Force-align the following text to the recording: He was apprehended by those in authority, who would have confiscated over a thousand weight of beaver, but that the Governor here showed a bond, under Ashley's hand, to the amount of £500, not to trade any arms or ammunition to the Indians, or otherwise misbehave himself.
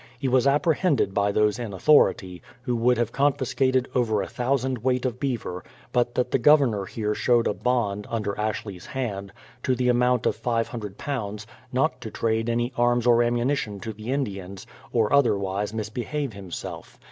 He 0.17 0.27
was 0.27 0.47
apprehended 0.47 1.13
by 1.13 1.31
those 1.31 1.59
in 1.59 1.73
authority, 1.73 2.41
who 2.63 2.75
would 2.75 2.97
have 2.97 3.11
confiscated 3.11 3.87
over 3.93 4.19
a 4.23 4.27
thousand 4.27 4.79
weight 4.79 5.05
of 5.05 5.19
beaver, 5.19 5.63
but 5.93 6.15
that 6.15 6.31
the 6.31 6.39
Governor 6.39 6.85
here 6.85 7.13
showed 7.13 7.45
a 7.45 7.53
bond, 7.53 8.07
under 8.09 8.35
Ashley's 8.35 8.87
hand, 8.87 9.31
to 9.61 9.75
the 9.75 9.89
amount 9.89 10.25
of 10.25 10.35
£500, 10.41 11.45
not 11.71 12.01
to 12.01 12.09
trade 12.09 12.49
any 12.49 12.73
arms 12.75 13.05
or 13.05 13.21
ammunition 13.21 13.79
to 13.81 13.93
the 13.93 14.11
Indians, 14.11 14.65
or 14.91 15.13
otherwise 15.13 15.71
misbehave 15.71 16.33
himself. 16.33 16.97